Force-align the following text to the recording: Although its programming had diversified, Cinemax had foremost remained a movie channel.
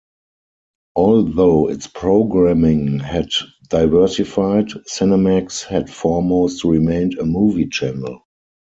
Although 0.95 1.69
its 1.69 1.85
programming 1.85 2.97
had 2.97 3.29
diversified, 3.69 4.69
Cinemax 4.91 5.63
had 5.63 5.91
foremost 5.91 6.63
remained 6.63 7.19
a 7.19 7.23
movie 7.27 7.67
channel. 7.67 8.23